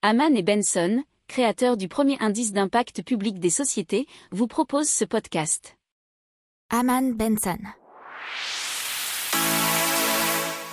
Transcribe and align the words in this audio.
Haman 0.00 0.36
et 0.36 0.44
Benson, 0.44 1.02
créateurs 1.26 1.76
du 1.76 1.88
premier 1.88 2.16
indice 2.20 2.52
d'impact 2.52 3.02
public 3.02 3.40
des 3.40 3.50
sociétés, 3.50 4.06
vous 4.30 4.46
proposent 4.46 4.88
ce 4.88 5.04
podcast. 5.04 5.76
Haman 6.70 7.14
Benson. 7.14 7.58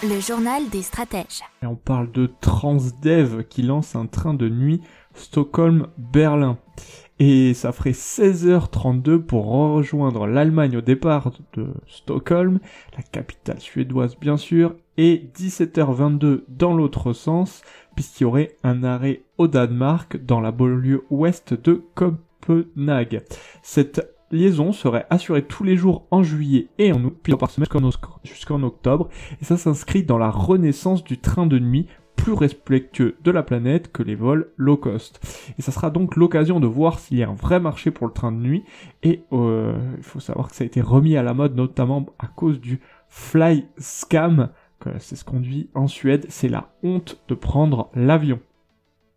Le 0.04 0.20
journal 0.20 0.70
des 0.70 0.84
stratèges. 0.84 1.42
Et 1.64 1.66
on 1.66 1.76
parle 1.76 2.12
de 2.12 2.32
Transdev 2.40 3.46
qui 3.46 3.64
lance 3.64 3.96
un 3.96 4.06
train 4.06 4.36
de 4.36 4.48
nuit 4.48 4.82
Stockholm-Berlin. 5.16 6.60
Et 7.20 7.54
ça 7.54 7.72
ferait 7.72 7.92
16h32 7.92 9.20
pour 9.20 9.46
rejoindre 9.46 10.28
l'Allemagne 10.28 10.78
au 10.78 10.82
départ 10.82 11.32
de 11.54 11.68
Stockholm, 11.88 12.60
la 12.98 13.04
capitale 13.04 13.62
suédoise 13.62 14.18
bien 14.20 14.36
sûr, 14.36 14.76
et 14.98 15.30
17h22 15.38 16.44
dans 16.50 16.74
l'autre 16.74 17.14
sens, 17.14 17.62
puisqu'il 17.96 18.24
y 18.24 18.26
aurait 18.26 18.58
un 18.64 18.84
arrêt 18.84 19.24
au 19.38 19.48
Danemark 19.48 20.18
dans 20.26 20.42
la 20.42 20.52
banlieue 20.52 21.06
ouest 21.10 21.54
de 21.54 21.84
Copenhague. 21.96 23.24
Cette 23.64 24.12
liaison 24.32 24.74
serait 24.74 25.06
assurée 25.10 25.44
tous 25.44 25.64
les 25.64 25.78
jours 25.78 26.06
en 26.12 26.22
juillet 26.22 26.68
et 26.80 26.92
en 26.92 27.02
août, 27.04 27.16
puis 27.24 27.34
par 27.38 27.50
semaine 27.50 27.70
jusqu'en 28.24 28.64
octobre, 28.64 29.08
et 29.42 29.46
ça 29.46 29.56
s'inscrit 29.56 30.04
dans 30.04 30.18
la 30.18 30.30
renaissance 30.30 31.04
du 31.04 31.18
train 31.18 31.46
de 31.46 31.60
nuit 31.60 31.88
respectueux 32.34 33.16
de 33.24 33.32
la 33.32 33.44
planète 33.44 33.92
que 33.92 34.04
les 34.04 34.16
vols 34.16 34.52
low 34.58 34.78
cost. 34.78 35.20
Et 35.58 35.62
ça 35.62 35.72
sera 35.72 35.90
donc 35.90 36.16
l'occasion 36.16 36.60
de 36.60 36.68
voir 36.68 37.00
s'il 37.00 37.18
y 37.18 37.24
a 37.24 37.30
un 37.30 37.36
vrai 37.36 37.60
marché 37.60 37.92
pour 37.92 38.08
le 38.08 38.14
train 38.14 38.32
de 38.32 38.38
nuit. 38.38 38.64
Et 39.04 39.24
euh, 39.32 39.78
il 39.98 40.04
faut 40.04 40.20
savoir 40.20 40.50
que 40.50 40.56
ça 40.56 40.64
a 40.64 40.68
été 40.68 40.82
remis 40.82 41.18
à 41.18 41.24
la 41.24 41.34
mode 41.34 41.56
notamment 41.56 42.06
à 42.20 42.28
cause 42.28 42.60
du 42.60 42.82
fly 43.08 43.66
scam. 43.78 44.50
C'est 45.00 45.16
ce 45.16 45.26
qu'on 45.26 45.40
dit 45.40 45.70
en 45.74 45.88
Suède. 45.88 46.26
C'est 46.30 46.50
la 46.50 46.70
honte 46.84 47.20
de 47.28 47.34
prendre 47.34 47.90
l'avion. 47.96 48.40